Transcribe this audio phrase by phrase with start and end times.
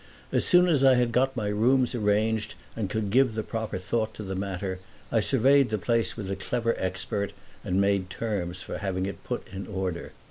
[0.31, 4.15] As soon as I had got my rooms arranged and could give the proper thought
[4.15, 4.79] to the matter
[5.11, 9.47] I surveyed the place with a clever expert and made terms for having it put
[9.49, 10.13] in order.